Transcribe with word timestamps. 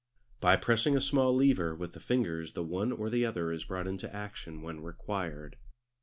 By 0.39 0.55
pressing 0.55 0.97
a 0.97 0.99
small 0.99 1.31
lever 1.35 1.75
with 1.75 1.93
the 1.93 1.99
fingers 1.99 2.53
the 2.53 2.63
one 2.63 2.91
or 2.91 3.11
the 3.11 3.23
other 3.23 3.51
is 3.51 3.65
brought 3.65 3.85
into 3.85 4.11
action 4.11 4.63
when 4.63 4.81
required. 4.81 5.57